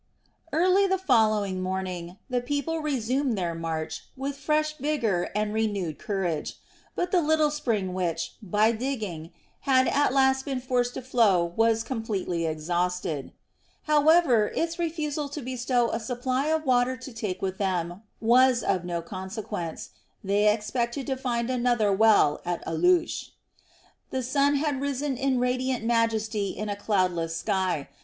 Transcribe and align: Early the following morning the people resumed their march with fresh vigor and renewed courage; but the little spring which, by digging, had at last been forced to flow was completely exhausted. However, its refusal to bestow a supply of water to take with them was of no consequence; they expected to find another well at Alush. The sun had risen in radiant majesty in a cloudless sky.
Early 0.51 0.87
the 0.87 0.97
following 0.97 1.61
morning 1.61 2.17
the 2.27 2.41
people 2.41 2.79
resumed 2.79 3.37
their 3.37 3.53
march 3.53 4.05
with 4.17 4.35
fresh 4.35 4.75
vigor 4.77 5.29
and 5.35 5.53
renewed 5.53 5.99
courage; 5.99 6.55
but 6.95 7.11
the 7.11 7.21
little 7.21 7.51
spring 7.51 7.93
which, 7.93 8.33
by 8.41 8.71
digging, 8.71 9.31
had 9.59 9.87
at 9.87 10.11
last 10.11 10.43
been 10.43 10.59
forced 10.59 10.95
to 10.95 11.03
flow 11.03 11.53
was 11.55 11.83
completely 11.83 12.47
exhausted. 12.47 13.31
However, 13.83 14.47
its 14.55 14.79
refusal 14.79 15.29
to 15.29 15.39
bestow 15.43 15.89
a 15.91 15.99
supply 15.99 16.47
of 16.47 16.65
water 16.65 16.97
to 16.97 17.13
take 17.13 17.39
with 17.43 17.59
them 17.59 18.01
was 18.19 18.63
of 18.63 18.83
no 18.83 19.03
consequence; 19.03 19.91
they 20.23 20.51
expected 20.51 21.05
to 21.05 21.15
find 21.15 21.47
another 21.51 21.93
well 21.93 22.41
at 22.43 22.65
Alush. 22.65 23.29
The 24.09 24.23
sun 24.23 24.55
had 24.55 24.81
risen 24.81 25.15
in 25.15 25.37
radiant 25.39 25.85
majesty 25.85 26.57
in 26.57 26.69
a 26.69 26.75
cloudless 26.75 27.37
sky. 27.37 27.87